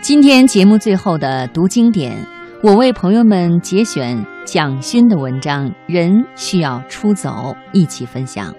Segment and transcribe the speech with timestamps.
[0.00, 2.16] 今天节目最后的读经典，
[2.62, 4.16] 我为朋友们节选
[4.46, 7.28] 蒋勋的文章《人需要出走》，
[7.72, 8.54] 一起分享。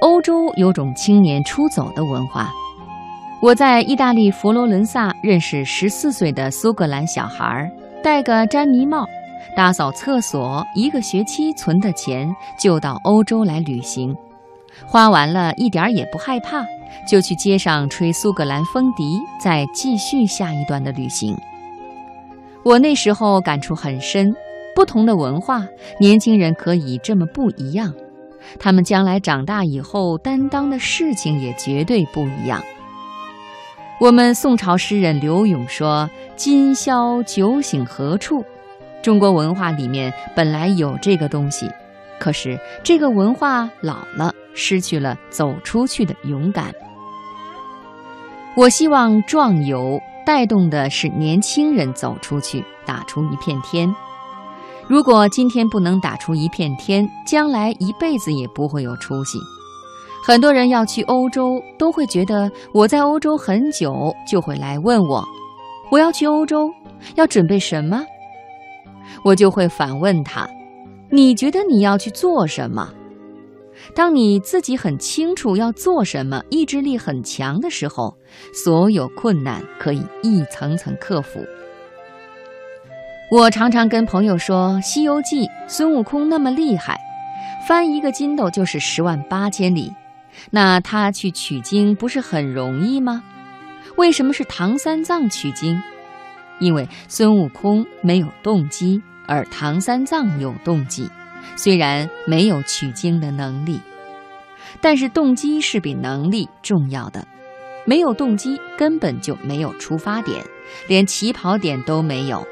[0.00, 2.48] 欧洲有种青年出走的文化。
[3.42, 7.70] 我在意大利佛罗伦萨认识十四岁的苏格兰小孩，
[8.02, 9.04] 戴个詹妮帽，
[9.56, 14.14] 打扫厕所，一个学期存的钱就到欧洲来旅行，
[14.86, 16.64] 花完了一点儿也不害怕。
[17.10, 21.36] 就去街上吹苏格兰风笛，再继续下一段的旅行。
[22.62, 24.34] 我那时候感触很深，
[24.74, 25.66] 不同的文化，
[25.98, 27.92] 年轻人可以这么不一样，
[28.58, 32.62] 他们将来长大以后担当的事情也绝对不一样。
[34.00, 38.44] 我们宋朝诗人刘永说：“今宵酒醒何处？”
[39.02, 41.68] 中国文化里面本来有这个东西，
[42.18, 46.72] 可是这个文化老了，失去了走出去的勇敢。
[48.56, 53.92] 我希望壮游带动的是年轻人走出去，打出一片天。
[54.86, 59.38] 如果今天不能打出一片天，将来一辈子也不会有出息。
[60.26, 65.24] 很多人要去欧洲，都会觉得我在欧洲很久，就会来问我：
[65.90, 66.70] 我要去欧洲，
[67.14, 68.04] 要准备什么？
[69.24, 70.48] 我就会反问他：
[71.10, 72.88] 你觉得你要去做什么？
[73.92, 78.16] 当你自己很清楚要做什么，意志力很强的时候，
[78.52, 81.44] 所有困难可以一层层克服。
[83.30, 87.00] 我常常跟朋友说，《西游记》孙悟空那么厉害，
[87.66, 89.92] 翻一个筋斗就是十万八千里，
[90.50, 93.22] 那他去取经不是很容易吗？
[93.96, 95.80] 为什么是唐三藏取经？
[96.60, 101.10] 因为孙悟空没有动机，而唐三藏有动机。
[101.56, 103.80] 虽然没有取经的能力，
[104.80, 107.26] 但是动机是比能力重要的。
[107.84, 110.44] 没有动机，根本就没有出发点，
[110.88, 112.46] 连起跑点都没有。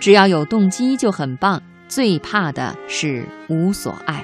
[0.00, 1.62] 只要有动机就很棒。
[1.88, 4.22] 最怕的是无所爱。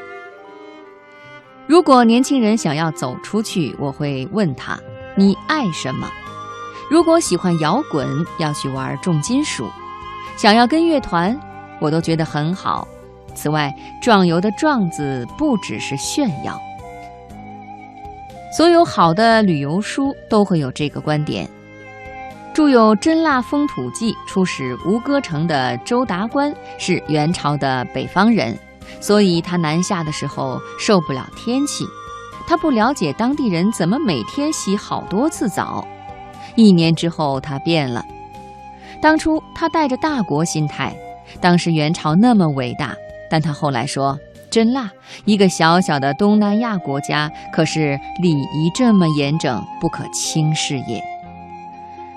[1.67, 4.79] 如果年轻人想要走出去，我会问他：
[5.17, 6.07] 你爱什么？
[6.91, 8.07] 如果喜欢摇滚，
[8.39, 9.67] 要去玩重金属，
[10.37, 11.41] 想要跟乐团，
[11.81, 12.87] 我都觉得很好。
[13.35, 16.61] 此外，壮游的“壮”字不只是炫耀。
[18.57, 21.49] 所有好的旅游书都会有这个观点。
[22.53, 28.57] 著有《真腊风土记》出使吴哥城的周达观是元朝的北方人，
[29.01, 31.85] 所以他南下的时候受不了天气，
[32.47, 35.85] 他不了解当地人怎么每天洗好多次澡。
[36.55, 38.05] 一年之后，他变了。
[39.03, 40.97] 当初他带着大国心态，
[41.41, 42.95] 当时元朝那么伟大。
[43.35, 44.17] 但他后来说
[44.49, 44.89] ：“真辣，
[45.25, 51.03] 一个小小的东南亚国家，可是礼仪这么严整，不可轻视也。”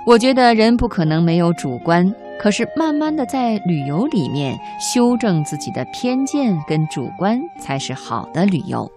[0.05, 8.87] 我觉得人不可能没有主观，可是慢慢的在旅游里面修正自己的偏见跟主观，才是好的旅游。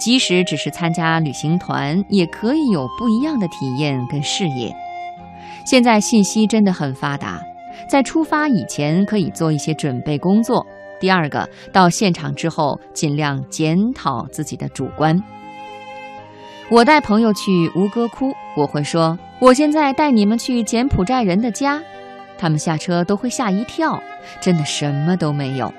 [0.00, 4.74] 即使只是参加旅行团，也可以有不一样的体验跟视野。
[5.66, 7.38] 现在信息真的很发达，
[7.86, 10.66] 在出发以前可以做一些准备工作。
[11.00, 15.22] 第二个，到现场之后，尽量检讨自己的主观。
[16.70, 21.80] 我带朋友去吴哥窟，我会说：“我现在带你们去柬埔寨人的家。”
[22.38, 24.00] 他们下车都会吓一跳，
[24.40, 25.72] 真的什么都没有。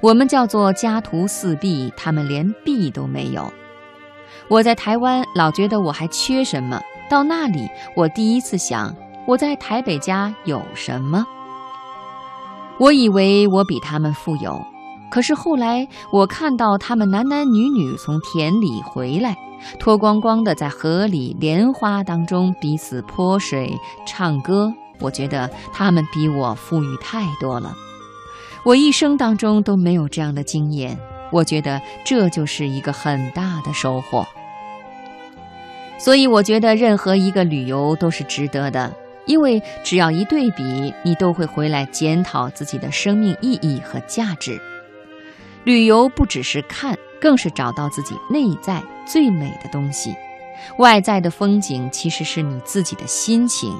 [0.00, 3.52] 我们叫做家徒四壁，他们连壁都没有。
[4.48, 8.94] 我在台湾老觉得我还缺什么，到那里，我第一次想，
[9.26, 11.24] 我在台北家有什么。
[12.82, 14.60] 我以为我比他们富有，
[15.08, 19.36] 可是后来我看到他们男男女女从田里回来，
[19.78, 23.72] 脱光光的在河里莲花当中彼此泼水、
[24.04, 24.74] 唱歌。
[24.98, 27.72] 我觉得他们比我富裕太多了，
[28.64, 30.98] 我一生当中都没有这样的经验。
[31.30, 34.26] 我觉得这就是一个很大的收获。
[35.98, 38.92] 所以我觉得任何一个旅游都是值得的。
[39.26, 44.60] 因为只要一对比，你都会回来检讨自己的生命意义和价值。
[45.64, 50.14] 旅游不只是看，更是找到自己内在最美的东西。
[50.78, 53.72] 外在的风景其实是你自己的心情。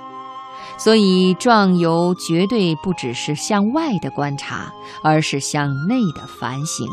[0.79, 4.73] 所以壮游绝对不只是向外的观察，
[5.05, 6.87] 而是向内的反省。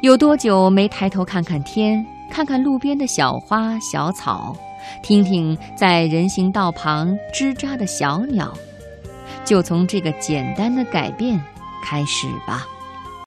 [0.00, 4.54] 有多久没抬头看看天，看看路边的小花小草？
[5.02, 8.52] 听听在人行道旁吱喳的小鸟，
[9.44, 11.42] 就从这个简单的改变
[11.84, 12.66] 开始吧。